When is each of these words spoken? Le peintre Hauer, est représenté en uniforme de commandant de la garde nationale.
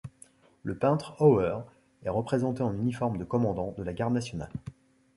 Le 0.63 0.75
peintre 0.75 1.21
Hauer, 1.21 1.59
est 2.03 2.09
représenté 2.09 2.63
en 2.63 2.73
uniforme 2.73 3.19
de 3.19 3.23
commandant 3.23 3.75
de 3.77 3.83
la 3.83 3.93
garde 3.93 4.13
nationale. 4.15 4.49